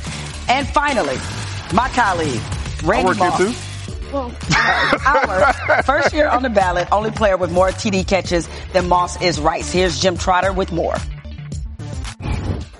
[0.48, 1.16] And finally,
[1.74, 2.40] my colleague,
[2.84, 3.65] Randy Moss.
[4.12, 4.30] Well,
[5.84, 9.72] first year on the ballot, only player with more TD catches than Moss is Rice.
[9.72, 10.94] Here's Jim Trotter with more.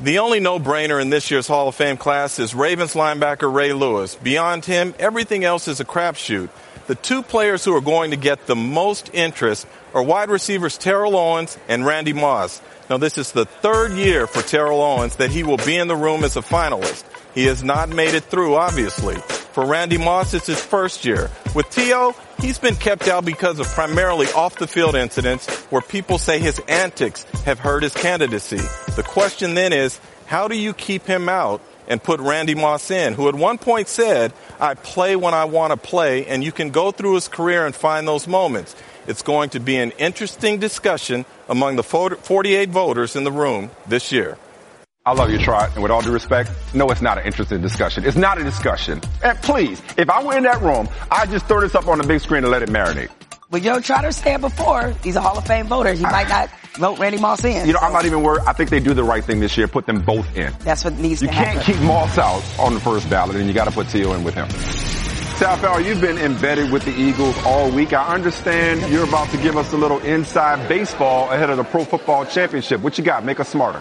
[0.00, 4.14] The only no-brainer in this year's Hall of Fame class is Ravens linebacker Ray Lewis.
[4.14, 6.48] Beyond him, everything else is a crapshoot.
[6.86, 11.16] The two players who are going to get the most interest are wide receivers Terrell
[11.16, 12.62] Owens and Randy Moss.
[12.88, 15.96] Now, this is the third year for Terrell Owens that he will be in the
[15.96, 17.02] room as a finalist.
[17.34, 19.16] He has not made it through, obviously.
[19.56, 21.30] For Randy Moss, it's his first year.
[21.54, 26.18] With T.O., he's been kept out because of primarily off the field incidents where people
[26.18, 28.58] say his antics have hurt his candidacy.
[28.96, 33.14] The question then is, how do you keep him out and put Randy Moss in,
[33.14, 36.68] who at one point said, I play when I want to play, and you can
[36.68, 38.76] go through his career and find those moments.
[39.06, 44.12] It's going to be an interesting discussion among the 48 voters in the room this
[44.12, 44.36] year.
[45.06, 48.04] I love you, Trot, and with all due respect, no, it's not an interesting discussion.
[48.04, 49.00] It's not a discussion.
[49.22, 52.04] And please, if I were in that room, I'd just throw this up on the
[52.04, 53.10] big screen and let it marinate.
[53.48, 55.92] But Joe Trotter said before, he's a Hall of Fame voter.
[55.92, 57.68] He might not vote Randy Moss in.
[57.68, 58.42] You know, I'm not even worried.
[58.48, 59.68] I think they do the right thing this year.
[59.68, 60.52] Put them both in.
[60.64, 61.58] That's what needs you to happen.
[61.58, 64.12] You can't keep Moss out on the first ballot, and you got to put T.O.
[64.12, 64.50] in with him.
[65.36, 67.92] Sal you've been embedded with the Eagles all week.
[67.92, 71.84] I understand you're about to give us a little inside baseball ahead of the Pro
[71.84, 72.80] Football Championship.
[72.80, 73.24] What you got?
[73.24, 73.80] Make us smarter.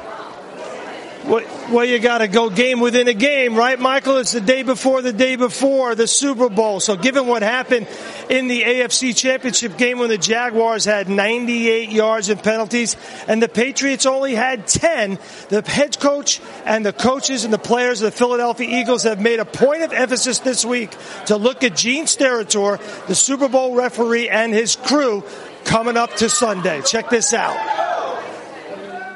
[1.25, 4.17] Well, you got to go game within a game, right, Michael?
[4.17, 6.79] It's the day before the day before the Super Bowl.
[6.79, 7.87] So, given what happened
[8.29, 12.95] in the AFC Championship game when the Jaguars had 98 yards in penalties
[13.27, 15.17] and the Patriots only had 10,
[15.49, 19.39] the head coach and the coaches and the players of the Philadelphia Eagles have made
[19.39, 24.29] a point of emphasis this week to look at Gene Steratore, the Super Bowl referee,
[24.29, 25.23] and his crew
[25.63, 26.83] coming up to Sunday.
[26.83, 27.84] Check this out.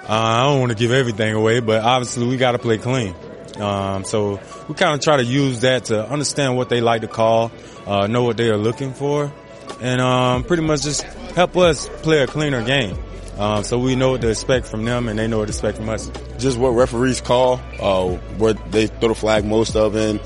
[0.10, 3.14] Uh, I don't want to give everything away, but obviously we got to play clean.
[3.58, 7.08] Um, so we kind of try to use that to understand what they like to
[7.08, 7.52] call,
[7.86, 9.32] uh, know what they are looking for,
[9.80, 12.98] and um, pretty much just help us play a cleaner game.
[13.38, 15.78] Um, so we know what to expect from them, and they know what to expect
[15.78, 16.10] from us.
[16.40, 18.08] Just what referees call, uh,
[18.40, 20.20] where they throw the flag most of in,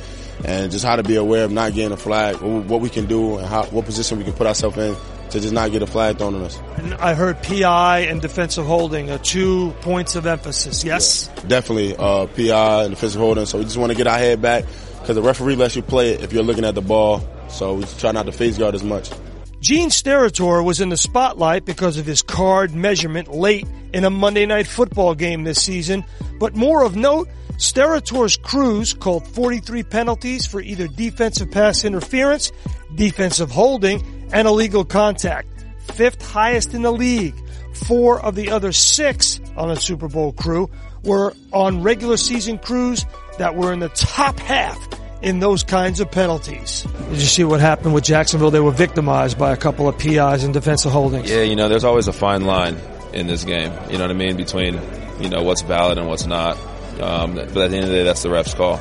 [0.46, 3.38] and just how to be aware of not getting a flag, what we can do,
[3.38, 4.96] and how, what position we can put ourselves in
[5.29, 6.59] to just not get a flag thrown on us.
[6.77, 10.83] And I heard PI and defensive holding are two points of emphasis.
[10.83, 11.29] Yes?
[11.36, 13.45] Yeah, definitely uh, PI and defensive holding.
[13.45, 14.65] So we just want to get our head back
[14.99, 17.27] because the referee lets you play it if you're looking at the ball.
[17.49, 19.12] So we try not to face guard as much.
[19.59, 24.45] Gene Steratore was in the spotlight because of his card measurement late in a Monday
[24.45, 26.03] night football game this season.
[26.38, 32.51] But more of note, Steratore's crews called 43 penalties for either defensive pass interference,
[32.95, 35.48] defensive holding, and illegal contact.
[35.93, 37.36] Fifth highest in the league.
[37.74, 40.69] Four of the other six on the Super Bowl crew
[41.04, 43.06] were on regular season crews
[43.38, 44.78] that were in the top half
[45.22, 46.86] in those kinds of penalties.
[47.10, 48.52] Did you see what happened with Jacksonville?
[48.52, 51.30] They were victimized by a couple of PIs and defensive holdings.
[51.30, 52.78] Yeah, you know, there's always a fine line
[53.13, 53.72] in this game.
[53.89, 54.36] You know what I mean?
[54.36, 54.80] Between,
[55.19, 56.58] you know, what's valid and what's not.
[57.00, 58.80] Um, but at the end of the day, that's the ref's call.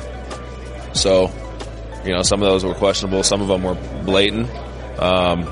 [0.93, 1.31] So,
[2.05, 3.23] you know, some of those were questionable.
[3.23, 4.49] Some of them were blatant.
[4.99, 5.47] Um,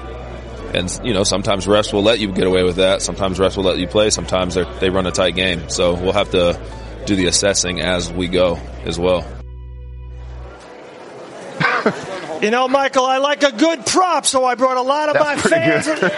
[0.74, 3.02] and you know, sometimes refs will let you get away with that.
[3.02, 4.10] Sometimes refs will let you play.
[4.10, 5.70] Sometimes they run a tight game.
[5.70, 6.60] So we'll have to
[7.06, 9.26] do the assessing as we go as well.
[12.42, 15.26] You know, Michael, I like a good prop, so I brought a lot of That's
[15.26, 15.86] my pretty fans.
[15.86, 16.02] good.
[16.02, 16.10] well,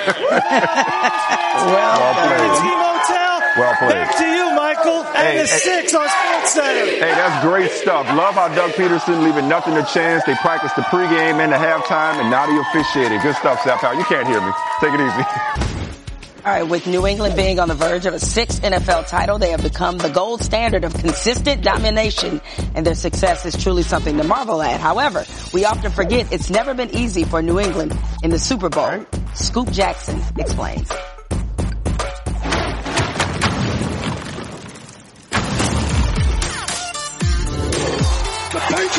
[2.63, 3.32] Team Hotel.
[3.57, 3.91] Well played.
[3.91, 5.57] Back to you, Michael, and Hey, the hey.
[5.59, 6.85] six on Sports Center.
[6.85, 8.05] Hey, that's great stuff.
[8.15, 10.23] Love how Doug Pederson leaving nothing to chance.
[10.25, 13.21] They practiced the pregame and the halftime, and now they officiated.
[13.21, 13.95] Good stuff, Sal Powell.
[13.97, 14.51] You can't hear me.
[14.81, 15.23] Take it easy.
[16.45, 19.51] All right, with New England being on the verge of a sixth NFL title, they
[19.51, 22.41] have become the gold standard of consistent domination,
[22.75, 24.81] and their success is truly something to marvel at.
[24.81, 29.05] However, we often forget it's never been easy for New England in the Super Bowl.
[29.35, 30.91] Scoop Jackson explains.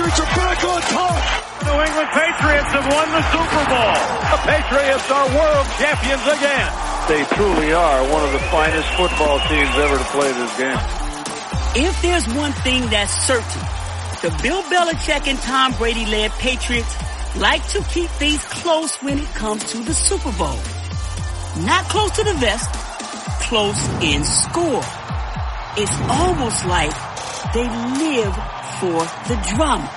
[0.04, 1.64] Patriots are back on top.
[1.64, 3.94] New England Patriots have won the Super Bowl.
[4.28, 6.68] The Patriots are world champions again.
[7.08, 10.76] They truly are one of the finest football teams ever to play this game.
[11.88, 13.62] If there's one thing that's certain,
[14.20, 16.94] the Bill Belichick and Tom Brady led Patriots
[17.36, 20.60] like to keep things close when it comes to the Super Bowl.
[21.64, 22.68] Not close to the vest,
[23.48, 24.84] close in score.
[25.78, 26.92] It's almost like
[27.54, 28.53] they live
[28.84, 29.88] for the drama.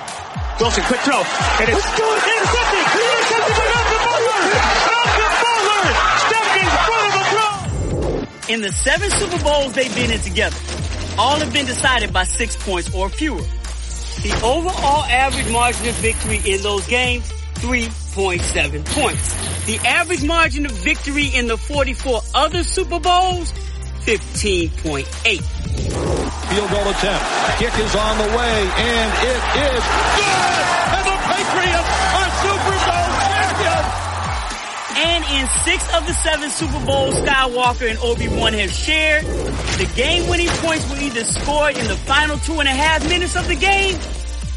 [0.58, 1.20] Wilson, quick throw.
[1.60, 2.18] And it's good.
[2.32, 2.84] Intercepted.
[3.04, 4.42] Intercepted by Malcolm Butler.
[4.88, 5.84] Malcolm Butler
[6.24, 8.54] stepped in front of the throw.
[8.54, 10.56] In the seven Super Bowls they've been in together,
[11.18, 13.42] all have been decided by six points or fewer.
[14.22, 19.66] The overall average margin of victory in those games, 3.7 points.
[19.66, 23.52] The average margin of victory in the 44 other Super Bowls,
[24.06, 25.57] 15.8.
[25.78, 27.24] Field goal attempt.
[27.58, 29.84] Kick is on the way, and it is
[30.16, 30.64] good!
[30.94, 34.08] And the Patriots are Super Bowl champions!
[34.98, 40.48] And in six of the seven Super Bowls Skywalker and Obi-Wan have shared, the game-winning
[40.48, 43.98] points were either scored in the final two and a half minutes of the game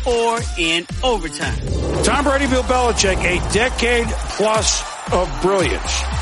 [0.05, 1.57] or in overtime.
[2.03, 4.81] Tom Brady, Bill Belichick, a decade plus
[5.11, 6.20] of brilliance.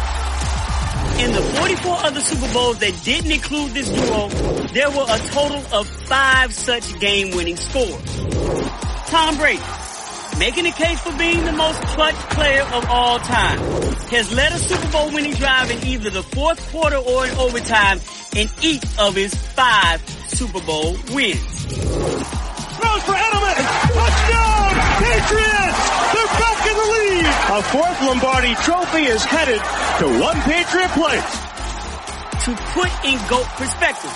[1.20, 4.30] In the 44 other Super Bowls that didn't include this duo,
[4.74, 8.20] there were a total of five such game-winning scores.
[9.08, 9.62] Tom Brady,
[10.40, 13.60] making a case for being the most clutch player of all time,
[14.12, 18.00] has led a Super Bowl winning drive in either the fourth quarter or in overtime
[18.38, 21.66] in each of his five Super Bowl wins.
[21.66, 23.56] Throws for Edelman.
[23.94, 24.59] Touchdown!
[25.00, 25.80] Patriots!
[26.12, 27.26] They're back in the lead.
[27.26, 29.62] A fourth Lombardi trophy is headed
[30.00, 31.32] to one Patriot place.
[32.46, 34.12] To put in GOAT perspective,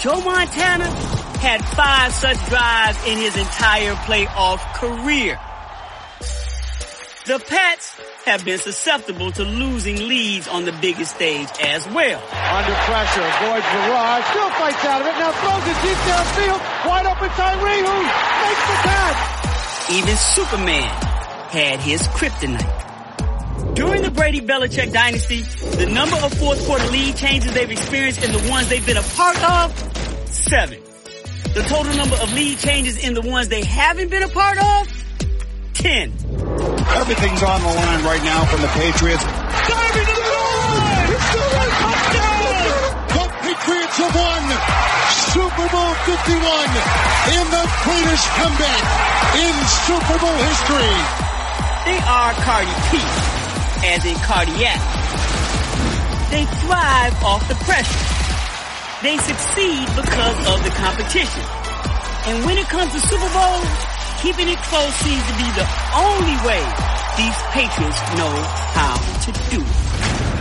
[0.00, 0.90] Joe Montana
[1.38, 5.38] had five such drives in his entire playoff career.
[7.26, 12.22] The Pats have been susceptible to losing leads on the biggest stage as well.
[12.22, 17.06] Under pressure, avoids barrage, still fights out of it, now throws it deep downfield, wide
[17.06, 17.98] open Tyree who
[18.46, 19.55] makes the catch.
[19.88, 20.82] Even Superman
[21.48, 23.74] had his kryptonite.
[23.76, 25.42] During the Brady Belichick dynasty,
[25.76, 29.02] the number of fourth quarter lead changes they've experienced and the ones they've been a
[29.02, 29.78] part of,
[30.26, 30.82] seven.
[31.54, 34.88] The total number of lead changes in the ones they haven't been a part of,
[35.74, 36.10] ten.
[36.10, 39.24] Everything's on the line right now from the Patriots.
[43.66, 44.42] Patriots have won
[45.34, 46.38] Super Bowl 51
[47.34, 48.84] in the greatest comeback
[49.42, 50.94] in Super Bowl history.
[51.82, 53.02] They are Cardi P,
[53.90, 54.78] as in cardiac.
[56.30, 58.06] They thrive off the pressure.
[59.02, 61.42] They succeed because of the competition.
[62.30, 63.60] And when it comes to Super Bowl,
[64.22, 66.62] keeping it close seems to be the only way
[67.18, 68.34] these Patriots know
[68.78, 68.94] how
[69.26, 70.35] to do it.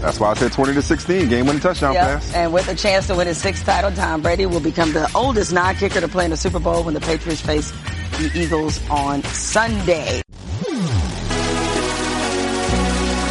[0.00, 2.02] That's why I said 20 to 16, game winning touchdown Yep.
[2.02, 2.34] pass.
[2.34, 5.52] And with a chance to win his sixth title, Tom Brady will become the oldest
[5.52, 7.70] non-kicker to play in the Super Bowl when the Patriots face
[8.18, 10.22] the Eagles on Sunday.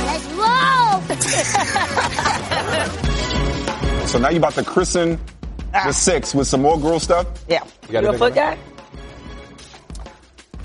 [0.05, 1.01] Let's roll!
[4.10, 5.19] So now you're about to christen
[5.71, 5.91] the ah.
[5.91, 7.27] six with some more girl stuff?
[7.47, 7.63] Yeah.
[7.86, 8.58] You gotta You a foot guy?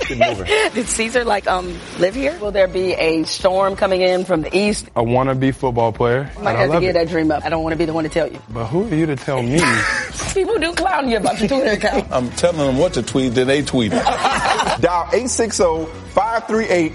[0.08, 0.46] Get moving.
[0.74, 2.38] Did Caesar like um live here?
[2.38, 4.88] Will there be a storm coming in from the east?
[4.96, 6.30] I want to be football player.
[6.36, 6.92] You might and I have to love give it.
[6.94, 7.44] that dream up.
[7.44, 8.40] I don't want to be the one to tell you.
[8.50, 9.60] But who are you to tell me?
[10.34, 12.06] People do clown you about your Twitter account.
[12.10, 14.02] I'm telling them what to tweet, then they tweet it.
[14.80, 16.92] Dial 860-538.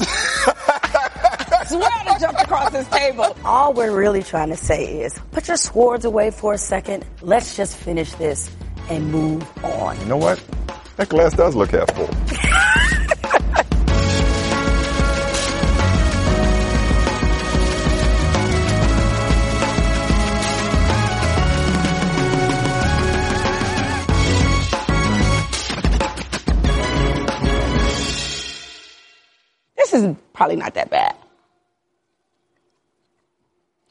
[0.00, 3.36] I swear I jumped across this table.
[3.44, 7.04] All we're really trying to say is put your swords away for a second.
[7.20, 8.50] Let's just finish this
[8.88, 9.98] and move on.
[10.00, 10.42] You know what?
[10.98, 12.08] That glass does look half full.
[29.76, 31.14] This is probably not that bad.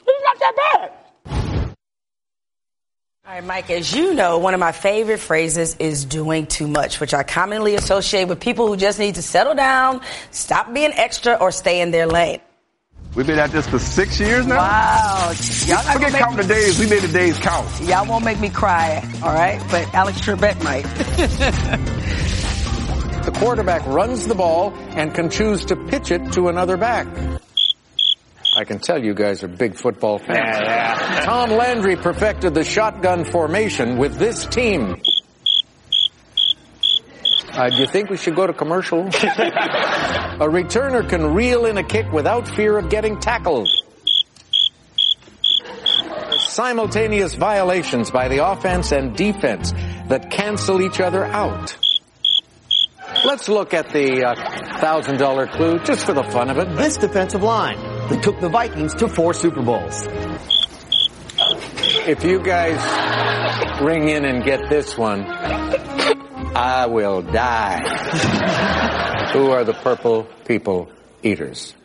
[0.05, 1.06] It's not that bad.
[3.27, 7.01] All right, Mike, as you know, one of my favorite phrases is doing too much,
[7.01, 9.99] which I commonly associate with people who just need to settle down,
[10.31, 12.39] stop being extra, or stay in their lane.
[13.15, 14.55] We've been at this for six years now.
[14.55, 15.33] Wow.
[15.65, 16.79] Y'all not Forget gonna make counting the days.
[16.79, 17.67] We made the days count.
[17.81, 19.61] Y'all won't make me cry, all right?
[19.69, 20.85] But Alex Trebek might.
[23.27, 27.07] The quarterback runs the ball and can choose to pitch it to another back.
[28.57, 30.57] I can tell you guys are big football fans.
[31.25, 34.95] Tom Landry perfected the shotgun formation with this team.
[37.53, 39.01] Uh, do you think we should go to commercial?
[39.05, 43.69] a returner can reel in a kick without fear of getting tackled.
[46.39, 49.71] Simultaneous violations by the offense and defense
[50.07, 51.77] that cancel each other out.
[53.23, 56.75] Let's look at the uh, $1,000 clue just for the fun of it.
[56.75, 60.07] This defensive line that took the Vikings to four Super Bowls.
[62.07, 62.79] If you guys
[63.81, 67.79] ring in and get this one, I will die.
[69.33, 70.89] Who are the purple people
[71.21, 71.75] eaters?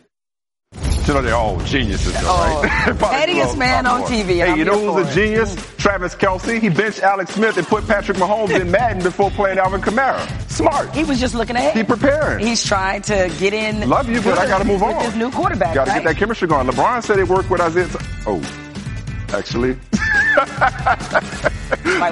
[1.07, 2.97] You know they're all geniuses, though, Oh, right?
[2.99, 4.23] Pettiest man on Baltimore.
[4.23, 5.13] TV, Hey, I'm you know who's a it.
[5.13, 5.55] genius?
[5.77, 6.61] Travis Kelce.
[6.61, 10.25] He benched Alex Smith and put Patrick Mahomes in Madden before playing Alvin Kamara.
[10.49, 10.95] Smart.
[10.95, 11.75] He was just looking ahead.
[11.75, 12.45] He preparing.
[12.45, 13.89] He's trying to get in.
[13.89, 15.03] Love you, but I got to move with on.
[15.03, 16.03] His new quarterback, Got to right?
[16.03, 16.67] get that chemistry going.
[16.67, 17.87] LeBron said it worked with Isaiah.
[18.25, 18.41] Oh,
[19.33, 19.71] actually.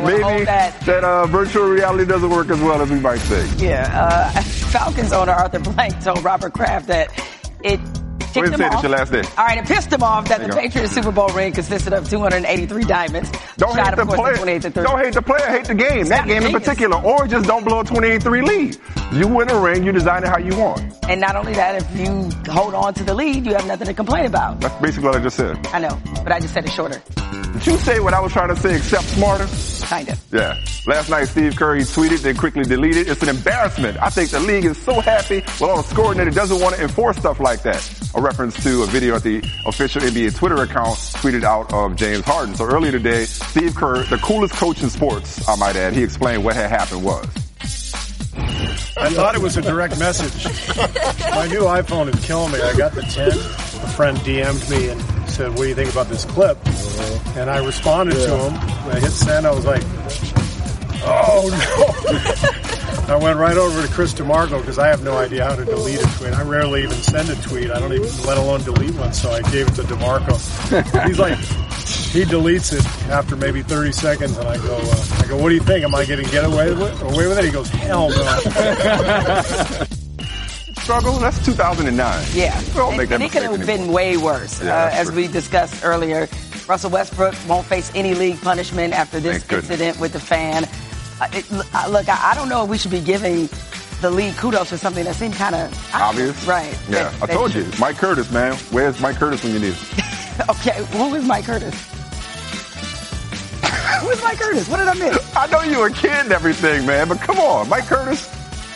[0.02, 0.76] Maybe that.
[0.86, 3.62] that uh, virtual reality doesn't work as well as we might think.
[3.62, 7.08] Yeah, uh, Falcons owner Arthur Blank told Robert Kraft that
[7.64, 7.80] it
[8.34, 8.68] Go ticked ahead and say it.
[8.68, 8.74] off.
[8.74, 9.22] It's your last day.
[9.38, 10.56] All right, it pissed him off that There the.
[10.56, 13.32] Patriots Super Bowl ring consisted of 283 diamonds.
[13.58, 14.34] Don't shot, hate the course, player.
[14.34, 14.88] at 28 to 30.
[14.88, 15.48] Don't hate the player.
[15.48, 16.06] Hate the game.
[16.06, 18.78] that not game in particular, or just don't blow a 28-3 lead.
[19.14, 19.84] You win a ring.
[19.84, 20.82] You design it how you want.
[21.10, 23.94] And not only that, if you hold on to the lead, you have nothing to
[23.94, 24.62] complain about.
[24.62, 25.66] That's basically what I just said.
[25.68, 27.02] I know, but I just said it shorter.
[27.54, 29.48] Did you say what I was trying to say, except smarter?
[29.92, 30.24] Kind of.
[30.32, 30.58] Yeah.
[30.88, 33.10] Last night, Steve Kerr tweeted, then quickly deleted.
[33.10, 33.98] It's an embarrassment.
[34.02, 36.76] I think the league is so happy with all the scoring that it doesn't want
[36.76, 38.12] to enforce stuff like that.
[38.16, 42.24] A reference to a video at the official NBA Twitter account tweeted out of James
[42.24, 42.56] Harden.
[42.56, 46.46] So earlier today, Steve Kerr, the coolest coach in sports, I might add, he explained
[46.46, 47.28] what had happened was.
[48.96, 50.46] I thought it was a direct message.
[51.36, 52.62] My new iPhone is killing me.
[52.62, 53.28] I got the 10.
[53.28, 56.56] A friend DM'd me and said, what do you think about this clip?
[57.36, 58.54] And I responded to him.
[58.92, 59.48] I hit send.
[59.48, 59.82] I was like,
[61.04, 63.08] oh no.
[63.16, 66.00] I went right over to Chris DeMarco because I have no idea how to delete
[66.00, 66.34] a tweet.
[66.34, 67.72] I rarely even send a tweet.
[67.72, 69.14] I don't even, let alone delete one.
[69.14, 71.08] So I gave it to DeMarco.
[71.08, 75.38] He's like, he deletes it after maybe 30 seconds, and I go, uh, I go,
[75.38, 75.84] what do you think?
[75.84, 77.02] Am I getting get away with it?
[77.02, 77.46] Away with it?
[77.46, 79.88] He goes, hell no.
[80.92, 81.20] Struggle?
[81.20, 82.26] That's 2009.
[82.34, 82.60] Yeah.
[82.60, 83.66] We don't and, make that and it could have anymore.
[83.66, 84.62] been way worse.
[84.62, 85.16] Yeah, uh, as true.
[85.16, 86.28] we discussed earlier,
[86.68, 89.70] Russell Westbrook won't face any league punishment after this Thank goodness.
[89.72, 90.66] incident with the fan.
[91.22, 93.48] Uh, it, look, I, I don't know if we should be giving
[94.02, 96.46] the league kudos for something that seemed kind of Obvious?
[96.46, 96.78] Right.
[96.90, 97.04] Yeah.
[97.10, 97.80] That- I that told should- you.
[97.80, 98.56] Mike Curtis, man.
[98.72, 100.06] Where's Mike Curtis when you need him?
[100.50, 101.74] Okay, who is Mike Curtis?
[104.02, 104.68] who is Mike Curtis?
[104.68, 105.36] What did I miss?
[105.38, 107.70] I know you were kidding everything, man, but come on.
[107.70, 108.28] Mike Curtis,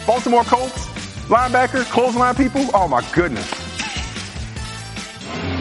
[0.06, 0.88] Baltimore Colts,
[1.28, 2.66] linebacker, clothesline people.
[2.74, 3.66] Oh my goodness.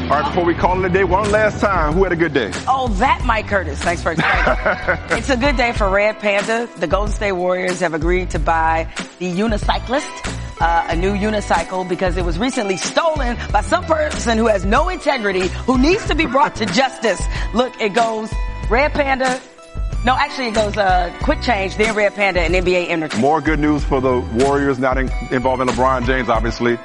[0.05, 2.35] All right, before we call it a day, one last time, who had a good
[2.35, 2.51] day?
[2.69, 3.81] Oh, that Mike Curtis.
[3.81, 5.01] Thanks for explaining.
[5.19, 6.69] it's a good day for Red Panda.
[6.77, 8.87] The Golden State Warriors have agreed to buy
[9.19, 14.47] the Unicyclist, uh, a new unicycle, because it was recently stolen by some person who
[14.47, 17.23] has no integrity, who needs to be brought to justice.
[17.55, 18.31] Look, it goes
[18.69, 19.41] Red Panda.
[20.05, 23.21] No, actually, it goes uh, Quick Change, then Red Panda, and NBA Entertainment.
[23.23, 26.79] More good news for the Warriors, not in, involving LeBron James, obviously.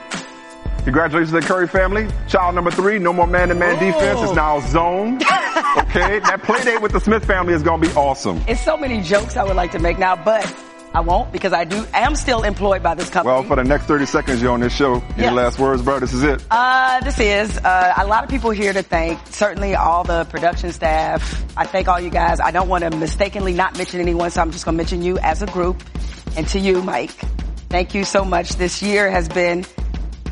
[0.85, 2.07] Congratulations to the Curry family.
[2.29, 4.21] Child number three, no more man-to-man defense.
[4.21, 5.19] It's now zone.
[5.77, 8.41] Okay, that play date with the Smith family is going to be awesome.
[8.47, 10.43] It's so many jokes I would like to make now, but
[10.93, 11.85] I won't because I do.
[11.93, 13.33] Am still employed by this company.
[13.33, 15.33] Well, for the next 30 seconds you're on this show, any Yes.
[15.33, 15.99] last words, bro?
[15.99, 16.43] This is it.
[16.49, 19.19] Uh, this is uh, a lot of people here to thank.
[19.27, 21.43] Certainly, all the production staff.
[21.55, 22.39] I thank all you guys.
[22.39, 25.19] I don't want to mistakenly not mention anyone, so I'm just going to mention you
[25.19, 25.83] as a group,
[26.35, 27.11] and to you, Mike.
[27.69, 28.49] Thank you so much.
[28.55, 29.65] This year has been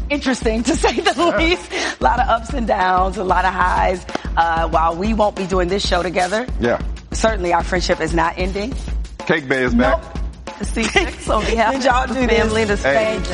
[0.10, 1.72] interesting to say the least.
[2.02, 4.04] A lot of ups and downs, a lot of highs.
[4.36, 6.82] Uh, while we won't be doing this show together, Yeah.
[7.12, 8.74] certainly our friendship is not ending.
[9.28, 10.02] Cake Bay is back.
[10.64, 12.38] See, so on behalf Did y'all of do the this?
[12.38, 13.28] family, the Hey, thank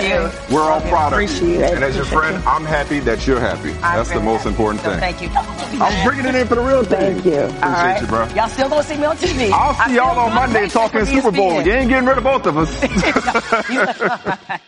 [0.49, 0.55] you.
[0.55, 1.25] We're all proud of you.
[1.25, 1.73] Appreciate it.
[1.75, 3.71] And as your friend, I'm happy that you're happy.
[3.81, 4.49] I'm That's the most happy.
[4.49, 4.99] important So thing.
[4.99, 5.29] Thank you.
[5.81, 7.21] I'm bringing it in for the real thing.
[7.21, 7.33] Thank you.
[7.43, 8.01] Appreciate All right.
[8.01, 8.27] you, bro.
[8.35, 9.51] Y'all still gonna see me on TV.
[9.51, 11.61] I'll see y'all on Monday talking Super Bowl.
[11.61, 12.69] You ain't getting rid of both of us.
[12.83, 14.59] ESPN.